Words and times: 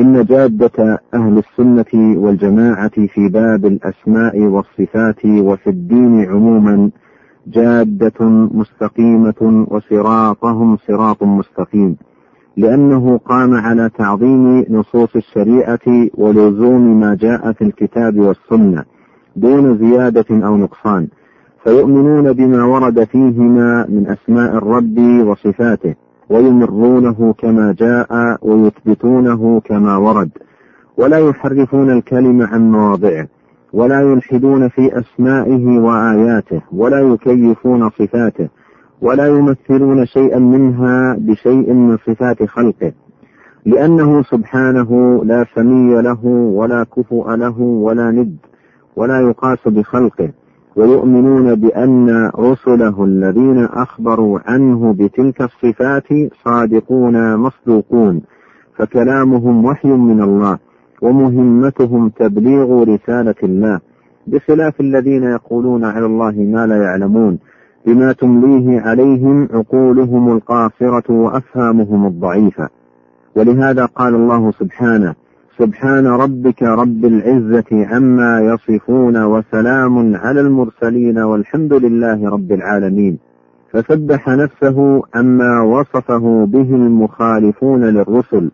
إن 0.00 0.24
جادة 0.24 1.00
أهل 1.14 1.38
السنة 1.38 2.20
والجماعة 2.20 3.06
في 3.06 3.28
باب 3.28 3.66
الأسماء 3.66 4.38
والصفات 4.40 5.24
وفي 5.24 5.70
الدين 5.70 6.24
عموما 6.30 6.90
جادة 7.46 8.28
مستقيمة 8.54 9.66
وصراطهم 9.70 10.76
صراط 10.76 11.22
مستقيم 11.22 11.96
لأنه 12.56 13.18
قام 13.18 13.54
على 13.54 13.90
تعظيم 13.98 14.64
نصوص 14.70 15.16
الشريعة 15.16 16.08
ولزوم 16.14 17.00
ما 17.00 17.14
جاء 17.14 17.52
في 17.52 17.64
الكتاب 17.64 18.18
والسنة 18.18 18.84
دون 19.36 19.78
زيادة 19.78 20.46
أو 20.46 20.56
نقصان 20.56 21.08
فيؤمنون 21.64 22.32
بما 22.32 22.64
ورد 22.64 23.04
فيهما 23.04 23.86
من 23.88 24.06
أسماء 24.06 24.56
الرب 24.56 24.98
وصفاته. 25.26 25.94
ويمرونه 26.30 27.34
كما 27.38 27.74
جاء 27.78 28.38
ويثبتونه 28.42 29.60
كما 29.60 29.96
ورد. 29.96 30.30
ولا 30.96 31.18
يحرفون 31.18 31.90
الكلم 31.90 32.42
عن 32.42 32.72
مواضعه 32.72 33.26
ولا 33.72 34.00
يلحدون 34.00 34.68
في 34.68 34.98
أسمائه 34.98 35.78
وآياته 35.78 36.60
ولا 36.72 37.00
يكيفون 37.00 37.90
صفاته 37.90 38.48
ولا 39.02 39.26
يمثلون 39.26 40.06
شيئا 40.06 40.38
منها 40.38 41.16
بشيء 41.18 41.72
من 41.72 41.96
صفات 41.96 42.42
خلقه. 42.42 42.92
لأنه 43.66 44.22
سبحانه 44.22 45.20
لا 45.24 45.44
سمي 45.54 46.02
له 46.02 46.26
ولا 46.26 46.84
كفؤ 46.96 47.30
له 47.34 47.60
ولا 47.60 48.10
ند 48.10 48.36
ولا 48.96 49.20
يقاس 49.20 49.68
بخلقه. 49.68 50.30
ويؤمنون 50.76 51.54
بأن 51.54 52.30
رسله 52.38 53.04
الذين 53.04 53.58
أخبروا 53.64 54.38
عنه 54.46 54.92
بتلك 54.92 55.42
الصفات 55.42 56.08
صادقون 56.44 57.36
مصدوقون 57.36 58.20
فكلامهم 58.76 59.64
وحي 59.64 59.88
من 59.88 60.22
الله 60.22 60.58
ومهمتهم 61.02 62.08
تبليغ 62.08 62.82
رسالة 62.82 63.34
الله 63.42 63.80
بخلاف 64.26 64.80
الذين 64.80 65.22
يقولون 65.22 65.84
على 65.84 66.06
الله 66.06 66.32
ما 66.32 66.66
لا 66.66 66.82
يعلمون 66.82 67.38
بما 67.86 68.12
تمليه 68.12 68.80
عليهم 68.80 69.48
عقولهم 69.54 70.36
القاصرة 70.36 71.12
وأفهامهم 71.12 72.06
الضعيفة. 72.06 72.68
ولهذا 73.36 73.84
قال 73.84 74.14
الله 74.14 74.50
سبحانه 74.50 75.14
سبحان 75.60 76.06
ربك 76.06 76.62
رب 76.62 77.04
العزة 77.04 77.86
عما 77.86 78.40
يصفون 78.40 79.24
وسلام 79.24 80.16
على 80.16 80.40
المرسلين 80.40 81.18
والحمد 81.18 81.72
لله 81.72 82.28
رب 82.30 82.52
العالمين. 82.52 83.18
فسبح 83.72 84.28
نفسه 84.28 85.02
عما 85.14 85.60
وصفه 85.62 86.44
به 86.44 86.74
المخالفون 86.74 87.84
للرسل 87.84 88.50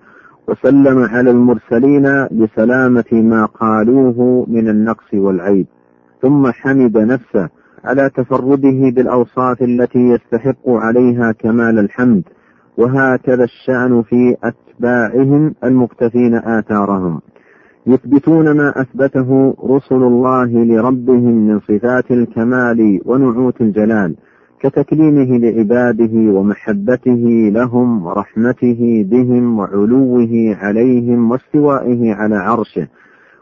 وسلم 0.48 0.98
على 0.98 1.30
المرسلين 1.30 2.26
بسلامة 2.30 3.12
ما 3.12 3.46
قالوه 3.46 4.46
من 4.48 4.68
النقص 4.68 5.14
والعيب. 5.14 5.66
ثم 6.22 6.50
حمد 6.50 6.98
نفسه 6.98 7.48
على 7.84 8.10
تفرده 8.16 8.90
بالأوصاف 8.94 9.62
التي 9.62 9.98
يستحق 9.98 10.68
عليها 10.68 11.32
كمال 11.32 11.78
الحمد 11.78 12.22
وهكذا 12.78 13.44
الشأن 13.44 14.02
في 14.02 14.36
أتباعهم 14.44 15.54
المقتفين 15.64 16.34
آثارهم. 16.34 17.20
يثبتون 17.86 18.56
ما 18.56 18.80
أثبته 18.80 19.54
رسل 19.64 20.02
الله 20.02 20.64
لربهم 20.64 21.46
من 21.48 21.60
صفات 21.60 22.10
الكمال 22.10 23.00
ونعوت 23.04 23.60
الجلال 23.60 24.16
كتكليمه 24.60 25.38
لعباده 25.38 26.12
ومحبته 26.32 27.50
لهم 27.54 28.06
ورحمته 28.06 29.06
بهم 29.10 29.58
وعلوه 29.58 30.56
عليهم 30.60 31.30
واستوائه 31.30 32.14
على 32.14 32.36
عرشه 32.36 32.88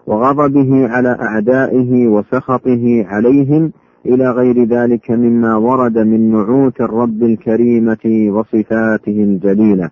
وغضبه 0.06 0.88
على 0.88 1.18
أعدائه 1.20 2.08
وسخطه 2.08 3.04
عليهم 3.08 3.72
إلى 4.06 4.30
غير 4.30 4.64
ذلك 4.64 5.10
مما 5.10 5.56
ورد 5.56 5.98
من 5.98 6.30
نعوت 6.32 6.80
الرب 6.80 7.22
الكريمة 7.22 8.30
وصفاته 8.30 9.22
الجليلة. 9.22 9.90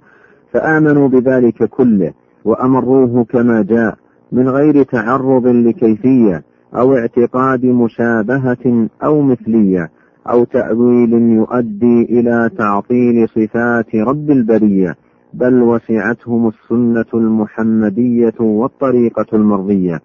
فآمنوا 0.53 1.09
بذلك 1.09 1.65
كله 1.65 2.12
وأمروه 2.45 3.25
كما 3.25 3.62
جاء 3.62 3.97
من 4.33 4.49
غير 4.49 4.83
تعرض 4.83 5.47
لكيفية 5.47 6.43
أو 6.75 6.97
اعتقاد 6.97 7.67
مشابهة 7.67 8.89
أو 9.05 9.22
مثلية 9.22 9.91
أو 10.31 10.45
تأويل 10.45 11.12
يؤدي 11.12 12.03
إلى 12.03 12.51
تعطيل 12.59 13.28
صفات 13.28 13.95
رب 13.95 14.31
البرية 14.31 14.97
بل 15.34 15.62
وسعتهم 15.62 16.49
السنة 16.49 17.05
المحمدية 17.15 18.34
والطريقة 18.41 19.27
المرضية. 19.33 20.01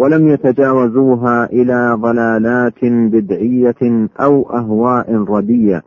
ولم 0.00 0.28
يتجاوزوها 0.28 1.44
إلى 1.52 1.96
ضلالات 2.00 2.84
بدعية 2.84 4.08
أو 4.20 4.50
أهواء 4.50 5.14
ردية 5.14 5.82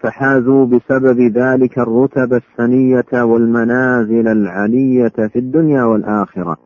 فحازوا 0.00 0.66
بسبب 0.66 1.20
ذلك 1.20 1.78
الرتب 1.78 2.32
السنية 2.34 3.22
والمنازل 3.24 4.28
العلية 4.28 5.28
في 5.32 5.38
الدنيا 5.38 5.84
والآخرة. 5.84 6.56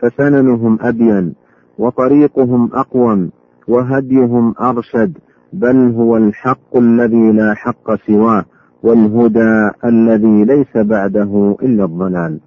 فسننهم 0.00 0.78
أبين 0.80 1.34
وطريقهم 1.78 2.70
أقوم 2.74 3.30
وهديهم 3.68 4.54
أرشد 4.60 5.18
بل 5.52 5.94
هو 5.96 6.16
الحق 6.16 6.76
الذي 6.76 7.32
لا 7.32 7.54
حق 7.54 7.94
سواه 8.06 8.44
والهدى 8.82 9.70
الذي 9.84 10.44
ليس 10.44 10.76
بعده 10.76 11.56
إلا 11.62 11.84
الضلال. 11.84 12.40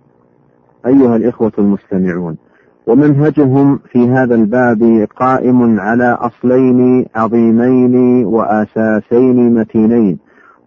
أيها 0.86 1.16
الإخوة 1.16 1.52
المستمعون 1.58 2.38
ومنهجهم 2.88 3.80
في 3.92 4.08
هذا 4.10 4.36
الباب 4.36 5.08
قائم 5.16 5.80
على 5.80 6.18
أصلين 6.20 7.06
عظيمين 7.16 8.26
وأساسين 8.26 9.54
متينين. 9.54 10.20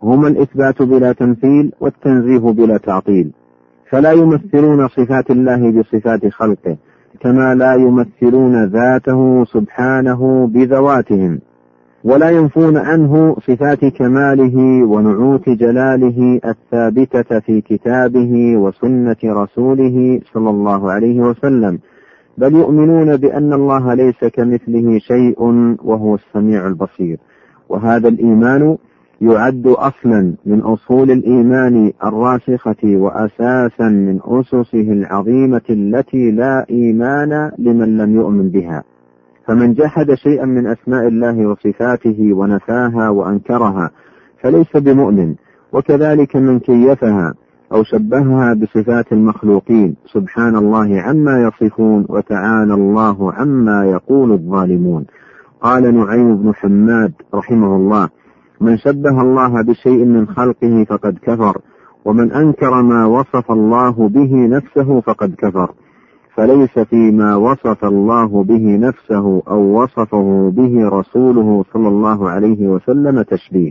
هما 0.03 0.29
الإثبات 0.29 0.83
بلا 0.83 1.13
تمثيل 1.13 1.73
والتنزيه 1.81 2.39
بلا 2.39 2.77
تعطيل. 2.77 3.31
فلا 3.91 4.13
يمثلون 4.13 4.89
صفات 4.89 5.31
الله 5.31 5.71
بصفات 5.73 6.27
خلقه 6.27 6.77
كما 7.21 7.55
لا 7.55 7.75
يمثلون 7.75 8.65
ذاته 8.65 9.45
سبحانه 9.45 10.47
بذواتهم. 10.47 11.41
ولا 12.05 12.31
ينفون 12.31 12.77
عنه 12.77 13.37
صفات 13.47 13.85
كماله 13.85 14.85
ونعوت 14.85 15.49
جلاله 15.49 16.41
الثابتة 16.45 17.41
في 17.41 17.61
كتابه 17.61 18.57
وسنة 18.57 19.17
رسوله 19.25 20.21
صلى 20.35 20.51
الله 20.51 20.93
عليه 20.93 21.21
وسلم. 21.21 21.79
بل 22.39 22.55
يؤمنون 22.55 23.17
بأن 23.17 23.53
الله 23.53 23.95
ليس 23.95 24.25
كمثله 24.25 24.99
شيء 24.99 25.43
وهو 25.85 26.15
السميع 26.15 26.67
البصير. 26.67 27.19
وهذا 27.69 28.09
الإيمان 28.09 28.77
يعد 29.21 29.67
أصلا 29.67 30.35
من 30.47 30.61
أصول 30.61 31.11
الإيمان 31.11 31.93
الراسخة 32.05 32.77
وأساسا 32.85 33.89
من 33.89 34.21
أسسه 34.25 34.93
العظيمة 34.93 35.63
التي 35.71 36.31
لا 36.31 36.67
إيمان 36.71 37.51
لمن 37.59 37.97
لم 37.97 38.15
يؤمن 38.15 38.49
بها. 38.49 38.85
فمن 39.47 39.75
جحد 39.75 40.15
شيئا 40.15 40.45
من 40.45 40.67
أسماء 40.67 41.09
الله 41.09 41.47
وصفاته 41.47 42.33
ونفاها 42.33 43.09
وأنكرها 43.09 43.91
فليس 44.43 44.77
بمؤمن 44.77 45.35
وكذلك 45.73 46.37
من 46.37 46.59
كيفها 46.59 47.35
أو 47.75 47.83
شبهها 47.83 48.55
بصفات 48.55 49.13
المخلوقين. 49.13 49.97
سبحان 50.07 50.57
الله 50.57 51.01
عما 51.01 51.43
يصفون 51.43 52.07
وتعالى 52.09 52.75
الله 52.75 53.33
عما 53.33 53.85
يقول 53.85 54.33
الظالمون. 54.33 55.05
قال 55.61 55.95
نعيم 55.95 56.37
بن 56.37 56.55
حماد 56.55 57.13
رحمه 57.35 57.77
الله 57.77 58.09
من 58.61 58.77
شبه 58.77 59.23
الله 59.23 59.63
بشيء 59.63 60.05
من 60.05 60.27
خلقه 60.27 60.85
فقد 60.89 61.19
كفر 61.23 61.59
ومن 62.05 62.33
أنكر 62.33 62.83
ما 62.83 63.07
وصف 63.07 63.51
الله 63.51 64.09
به 64.09 64.47
نفسه 64.47 65.01
فقد 65.01 65.35
كفر. 65.39 65.71
فليس 66.35 66.79
فيما 66.79 67.37
وصف 67.37 67.85
الله 67.85 68.45
به 68.45 68.77
نفسه 68.77 69.43
أو 69.49 69.83
وصفه 69.83 70.53
به 70.57 70.89
رسوله 70.89 71.65
صلى 71.73 71.89
الله 71.89 72.31
عليه 72.31 72.69
وسلم 72.69 73.23
تشبيه. 73.23 73.71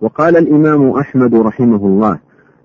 وقال 0.00 0.36
الإمام 0.36 0.90
أحمد 0.90 1.34
رحمه 1.34 1.86
الله 1.86 2.18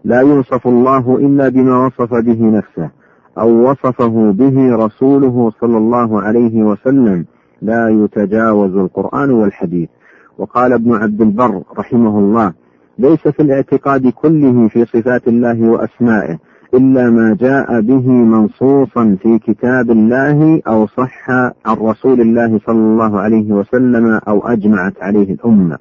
لا 0.05 0.19
يوصف 0.21 0.67
الله 0.67 1.17
إلا 1.17 1.49
بما 1.49 1.85
وصف 1.85 2.13
به 2.13 2.39
نفسه 2.57 2.89
أو 3.37 3.71
وصفه 3.71 4.31
به 4.31 4.75
رسوله 4.75 5.51
صلى 5.61 5.77
الله 5.77 6.21
عليه 6.21 6.63
وسلم. 6.63 7.25
لا 7.61 7.89
يتجاوز 7.89 8.75
القرآن 8.75 9.29
والحديث. 9.31 9.89
وقال 10.37 10.73
ابن 10.73 10.95
عبد 10.95 11.21
البر 11.21 11.61
رحمه 11.77 12.19
الله 12.19 12.53
ليس 12.99 13.27
في 13.27 13.39
الاعتقاد 13.39 14.07
كله 14.07 14.67
في 14.67 14.85
صفات 14.85 15.27
الله 15.27 15.69
وأسمائه 15.69 16.37
إلا 16.73 17.09
ما 17.09 17.37
جاء 17.39 17.81
به 17.81 18.07
منصوصا 18.09 19.17
في 19.21 19.39
كتاب 19.39 19.91
الله 19.91 20.61
أو 20.67 20.87
صح 20.87 21.29
عن 21.65 21.75
رسول 21.81 22.21
الله 22.21 22.59
صلى 22.67 22.77
الله 22.77 23.19
عليه 23.19 23.51
وسلم 23.51 24.19
أو 24.27 24.47
أجمعت 24.47 24.93
عليه 25.01 25.33
الأمة. 25.33 25.77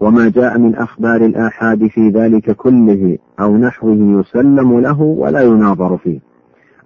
وما 0.00 0.28
جاء 0.28 0.58
من 0.58 0.74
أخبار 0.74 1.24
الآحاد 1.24 1.86
في 1.86 2.08
ذلك 2.10 2.50
كله 2.50 3.18
أو 3.40 3.56
نحوه 3.56 4.20
يسلم 4.20 4.80
له 4.80 5.02
ولا 5.02 5.40
يناظر 5.40 5.96
فيه. 5.96 6.18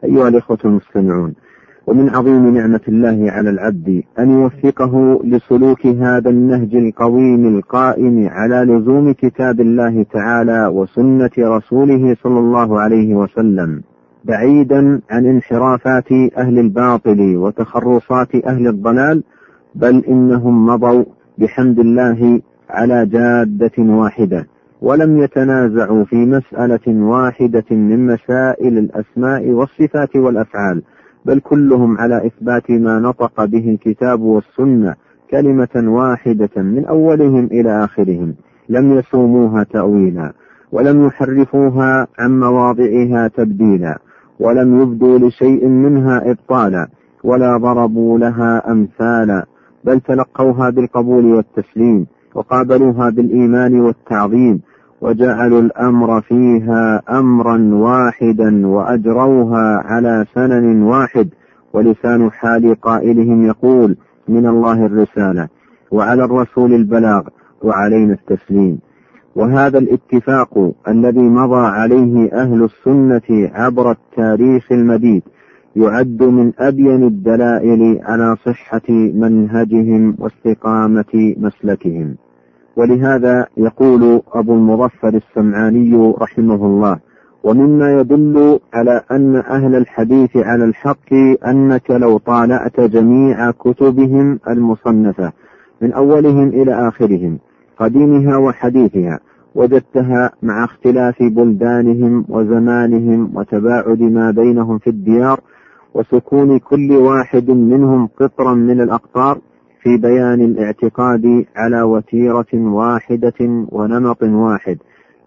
أيها 0.05 0.29
الإخوة 0.29 0.59
المستمعون 0.65 1.35
ومن 1.87 2.09
عظيم 2.09 2.55
نعمة 2.55 2.81
الله 2.89 3.31
على 3.31 3.51
العبد 3.51 4.03
أن 4.19 4.31
يوفقه 4.31 5.21
لسلوك 5.25 5.87
هذا 5.87 6.31
النهج 6.31 6.75
القويم 6.75 7.59
القائم 7.59 8.29
على 8.29 8.73
لزوم 8.73 9.13
كتاب 9.13 9.61
الله 9.61 10.03
تعالى 10.03 10.67
وسنة 10.67 11.31
رسوله 11.39 12.17
صلى 12.23 12.39
الله 12.39 12.81
عليه 12.81 13.15
وسلم 13.15 13.83
بعيدا 14.25 15.01
عن 15.11 15.27
انحرافات 15.27 16.13
أهل 16.37 16.59
الباطل 16.59 17.37
وتخرصات 17.37 18.35
أهل 18.47 18.69
الضلال 18.69 19.23
بل 19.75 20.05
إنهم 20.05 20.67
مضوا 20.67 21.05
بحمد 21.39 21.79
الله 21.79 22.41
على 22.71 23.07
جادة 23.07 23.73
واحدة 23.79 24.47
ولم 24.83 25.19
يتنازعوا 25.19 26.05
في 26.05 26.17
مسألة 26.17 27.05
واحدة 27.05 27.65
من 27.71 28.07
مسائل 28.07 28.79
الأسماء 28.79 29.49
والصفات 29.51 30.17
والأفعال 30.17 30.83
بل 31.25 31.41
كلهم 31.41 31.99
على 31.99 32.27
إثبات 32.27 32.71
ما 32.71 32.99
نطق 32.99 33.45
به 33.45 33.71
الكتاب 33.71 34.21
والسنة 34.21 34.95
كلمة 35.31 35.69
واحدة 35.77 36.63
من 36.63 36.85
أولهم 36.87 37.45
إلى 37.45 37.85
آخرهم 37.85 38.35
لم 38.69 38.93
يسوموها 38.99 39.63
تأويلا 39.65 40.33
ولم 40.73 41.07
يحرفوها 41.07 42.07
عن 42.19 42.41
مواضعها 42.41 43.29
تبديلا 43.29 43.99
ولم 44.41 44.83
يبدوا 44.83 45.19
لشيء 45.19 45.67
منها 45.69 46.31
إبطالا 46.31 46.89
ولا 47.25 47.57
ضربوا 47.57 48.19
لها 48.19 48.73
أمثالا 48.73 49.47
بل 49.85 50.01
تلقوها 50.01 50.71
بالقبول 50.71 51.25
والتسليم. 51.25 52.07
وقابلوها 52.35 53.11
بالإيمان 53.11 53.81
والتعظيم 53.81 54.61
وجعلوا 55.01 55.61
الأمر 55.61 56.21
فيها 56.21 57.03
أمرا 57.11 57.75
واحدا 57.75 58.67
وأجروها 58.67 59.83
على 59.85 60.25
سنن 60.35 60.83
واحد. 60.83 61.29
ولسان 61.73 62.31
حال 62.31 62.81
قائلهم 62.81 63.47
يقول 63.47 63.97
من 64.29 64.47
الله 64.47 64.87
الرسالة 64.87 65.49
وعلى 65.91 66.25
الرسول 66.25 66.75
البلاغ 66.75 67.23
وعلينا 67.63 68.13
التسليم 68.13 68.79
وهذا 69.37 69.79
الاتفاق 69.79 70.73
الذي 70.89 71.21
مضى 71.23 71.67
عليه 71.67 72.33
أهل 72.33 72.65
السنة 72.65 73.51
عبر 73.55 73.91
التاريخ 73.91 74.73
المديد 74.73 75.23
يعد 75.77 76.23
من 76.23 76.53
أبين 76.59 77.03
الدلائل 77.03 78.01
على 78.03 78.37
صحة 78.47 78.89
منهجهم 78.91 80.17
واستقامة 80.19 81.35
مسلكهم. 81.37 82.17
ولهذا 82.77 83.47
يقول 83.57 84.23
أبو 84.33 84.55
المظفر 84.55 85.09
السمعاني 85.15 86.15
رحمه 86.21 86.67
الله 86.67 86.99
ومما 87.45 88.01
يدل 88.01 88.61
على 88.75 89.03
أن 89.11 89.37
أهل 89.37 89.75
الحديث 89.75 90.37
على 90.37 90.65
الحق 90.65 91.13
أنك 91.47 91.91
لو 91.91 92.19
طالعت 92.19 92.81
جميع 92.81 93.51
كتبهم 93.51 94.41
المصنفة 94.49 95.33
من 95.83 95.93
أولهم 95.93 96.49
إلى 96.49 96.89
آخرهم 96.89 97.39
قديمها 97.79 98.37
وحديثها 98.37 99.21
وجدتها 99.55 100.31
مع 100.43 100.65
اختلاف 100.65 101.23
بلدانهم 101.23 102.25
وزمانهم 102.29 103.31
وتباعد 103.35 104.03
ما 104.03 104.31
بينهم 104.31 104.79
في 104.79 104.91
الديار 104.91 105.41
وسكون 105.95 106.59
كل 106.59 106.93
واحد 106.93 107.51
منهم 107.51 108.09
قطرا 108.21 108.55
من 108.55 108.81
الأقطار 108.81 109.39
في 109.83 109.97
بيان 109.97 110.41
الاعتقاد 110.41 111.45
على 111.57 111.83
وتيرة 111.83 112.47
واحدة 112.55 113.67
ونمط 113.73 114.23
واحد 114.23 114.79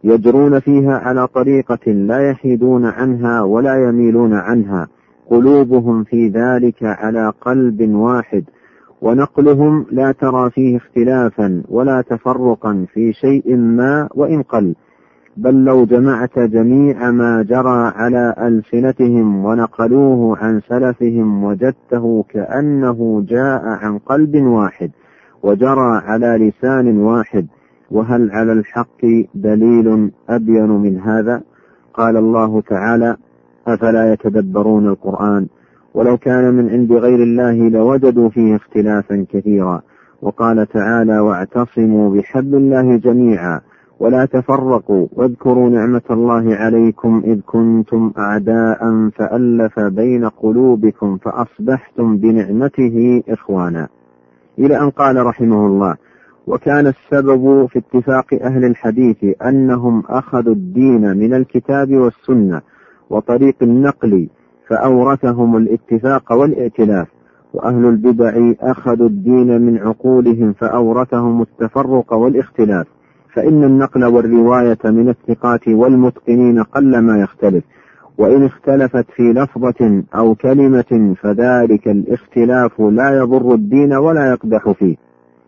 يجرون 0.04 0.60
فيها 0.60 0.98
على 0.98 1.28
طريقة 1.28 1.92
لا 1.92 2.30
يحيدون 2.30 2.86
عنها 2.86 3.42
ولا 3.42 3.90
يميلون 3.90 4.34
عنها 4.34 4.88
قلوبهم 5.30 6.04
في 6.04 6.28
ذلك 6.28 6.84
على 6.84 7.34
قلب 7.42 7.90
واحد 7.90 8.44
ونقلهم 9.02 9.86
لا 9.92 10.12
ترى 10.12 10.50
فيه 10.50 10.78
اختلافا 10.78 11.64
ولا 11.70 12.02
تفرقا 12.02 12.86
في 12.94 13.14
شيء 13.14 13.56
ما 13.56 14.10
وإن 14.16 14.42
قل. 14.42 14.76
بل 15.38 15.66
لو 15.66 15.86
جمعت 15.86 16.40
جميع 16.40 17.12
ما 17.12 17.44
جرى 17.44 17.92
على 17.96 18.36
ألسنتهم 18.40 19.46
ونقلوه 19.46 20.38
عن 20.38 20.62
سلفهم 20.70 21.44
وجدته 21.44 22.26
كأنه 22.30 23.24
جاء 23.28 23.62
عن 23.66 23.98
قلب 23.98 24.36
واحد 24.36 24.92
وجرى 25.44 26.02
على 26.06 26.28
لسان 26.28 26.98
واحد 26.98 27.48
وهل 27.92 28.32
على 28.32 28.52
الحق 28.52 29.06
دليل 29.36 30.12
أبين 30.30 30.70
من 30.70 31.00
هذا؟ 31.00 31.42
قال 31.94 32.18
الله 32.18 32.62
تعالى 32.62 33.18
أفلا 33.68 34.14
يتدبرون 34.14 34.88
القرآن؟ 34.88 35.48
ولو 35.94 36.18
كان 36.18 36.54
من 36.54 36.70
عند 36.70 36.92
غير 36.92 37.24
الله 37.24 37.70
لوجدوا 37.70 38.30
فيه 38.30 38.56
اختلافا 38.56 39.26
كثيرا. 39.30 39.82
وقال 40.22 40.68
تعالى 40.68 41.20
واعتصموا 41.20 42.16
بحبل 42.16 42.56
الله 42.56 42.98
جميعا. 42.98 43.62
ولا 44.00 44.26
تفرقوا 44.26 45.08
واذكروا 45.14 45.70
نعمة 45.70 46.02
الله 46.12 46.56
عليكم 46.56 47.22
إذ 47.26 47.42
كنتم 47.46 48.12
أعداء 48.18 49.10
فألف 49.10 49.80
بين 49.80 50.26
قلوبكم 50.26 51.18
فأصبحتم 51.18 52.18
بنعمته 52.18 53.24
إخوانا. 53.30 53.88
إلى 54.60 54.80
أن 54.80 54.90
قال 54.90 55.26
رحمه 55.26 55.68
الله 55.68 55.96
وكان 56.48 56.88
السبب 56.88 57.66
في 57.66 57.80
اتفاق 57.80 58.26
أهل 58.42 58.66
الحديث 58.66 59.42
أنهم 59.46 60.04
أخذوا 60.10 60.54
الدين 60.54 61.18
من 61.18 61.34
الكتاب 61.34 61.92
والسنة 61.92 62.62
وطريق 63.10 63.56
النقل 63.62 64.30
فأورثهم 64.68 65.58
الاتفاق 65.58 66.34
والائتلاف 66.34 67.08
وأهل 67.54 67.86
البدع 67.86 68.54
أخذوا 68.62 69.08
الدين 69.08 69.62
من 69.62 69.78
عقولهم 69.78 70.54
فأورثهم 70.54 71.42
التفرق 71.42 72.14
والاختلاف. 72.14 72.88
فإن 73.36 73.64
النقل 73.64 74.06
والرواية 74.06 74.78
من 74.86 75.10
الثقات 75.10 75.68
والمتقنين 75.68 76.64
قل 76.64 77.00
ما 77.00 77.20
يختلف 77.20 77.64
وإن 78.18 78.46
اختلفت 78.46 79.06
في 79.16 79.24
لفظة 79.34 80.04
أو 80.16 80.36
كلمة 80.36 81.16
فذلك 81.22 81.88
الاختلاف 81.88 82.82
لا 82.82 83.18
يضر 83.18 83.54
الدين 83.54 83.94
ولا 83.94 84.32
يقدح 84.32 84.72
فيه. 84.72 84.96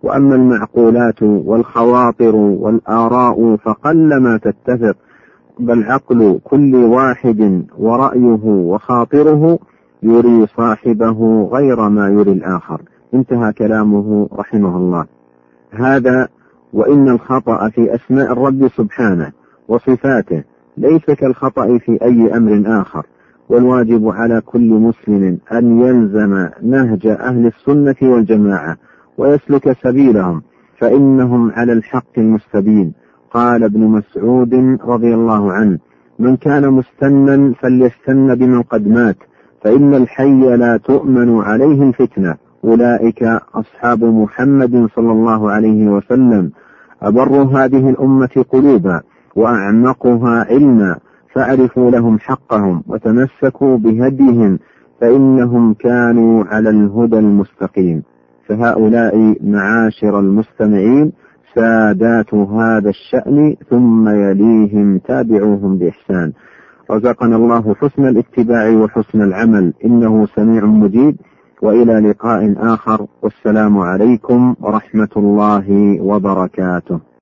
وأما 0.03 0.35
المعقولات 0.35 1.23
والخواطر 1.23 2.35
والآراء 2.35 3.55
فقل 3.55 4.21
ما 4.21 4.37
تتفق 4.37 4.95
بل 5.59 5.83
عقل 5.83 6.39
كل 6.43 6.75
واحد 6.75 7.63
ورأيه 7.77 8.45
وخاطره 8.45 9.59
يري 10.03 10.47
صاحبه 10.57 11.49
غير 11.53 11.89
ما 11.89 12.09
يري 12.09 12.31
الآخر. 12.31 12.81
انتهى 13.13 13.53
كلامه 13.53 14.29
رحمه 14.33 14.77
الله. 14.77 15.05
هذا 15.71 16.27
وإن 16.73 17.09
الخطأ 17.09 17.69
في 17.69 17.95
أسماء 17.95 18.31
الرب 18.31 18.67
سبحانه 18.67 19.31
وصفاته 19.67 20.43
ليس 20.77 21.05
كالخطأ 21.05 21.77
في 21.77 21.99
أي 22.01 22.37
أمر 22.37 22.81
آخر 22.81 23.05
والواجب 23.49 24.07
على 24.07 24.41
كل 24.41 24.69
مسلم 24.69 25.37
أن 25.51 25.81
يلزم 25.81 26.49
نهج 26.61 27.07
أهل 27.07 27.45
السنة 27.45 27.95
والجماعة 28.01 28.77
ويسلك 29.17 29.77
سبيلهم 29.83 30.41
فإنهم 30.79 31.51
على 31.51 31.73
الحق 31.73 32.17
المستبين. 32.17 32.93
قال 33.31 33.63
ابن 33.63 33.79
مسعود 33.79 34.53
رضي 34.83 35.13
الله 35.13 35.51
عنه 35.51 35.79
من 36.19 36.35
كان 36.35 36.71
مستنا 36.73 37.53
فليستن 37.61 38.35
بمن 38.35 38.61
قد 38.61 38.87
مات 38.87 39.17
فإن 39.61 39.93
الحي 39.93 40.55
لا 40.57 40.77
تؤمن 40.77 41.39
عليه 41.39 41.83
الفتنة. 41.83 42.35
أولئك 42.67 43.23
أصحاب 43.55 44.03
محمد 44.03 44.87
صلى 44.95 45.11
الله 45.11 45.51
عليه 45.51 45.89
وسلم. 45.89 46.51
أبر 47.01 47.29
هذه 47.29 47.89
الأمة 47.89 48.45
قلوبا 48.49 49.01
وأعمقها 49.35 50.45
علما 50.49 50.95
فأعرفوا 51.33 51.91
لهم 51.91 52.19
حقهم 52.19 52.83
وتمسكوا 52.87 53.77
بهديهم 53.77 54.59
فإنهم 55.01 55.73
كانوا 55.73 56.43
على 56.43 56.69
الهدى 56.69 57.19
المستقيم. 57.19 58.03
فهؤلاء 58.47 59.35
معاشر 59.43 60.19
المستمعين 60.19 61.11
سادات 61.55 62.33
هذا 62.33 62.89
الشأن 62.89 63.55
ثم 63.69 64.09
يليهم 64.09 64.97
تابعوهم 64.97 65.77
بإحسان. 65.77 66.31
رزقنا 66.91 67.35
الله 67.35 67.75
حسن 67.75 68.07
الاتباع 68.07 68.69
وحسن 68.69 69.21
العمل. 69.21 69.73
إنه 69.85 70.25
سميع 70.25 70.65
مجيب. 70.65 71.15
وإلى 71.61 71.93
لقاء 71.99 72.55
آخر 72.57 73.05
والسلام 73.21 73.77
عليكم 73.77 74.55
ورحمة 74.61 75.09
الله 75.17 75.97
وبركاته. 76.01 76.99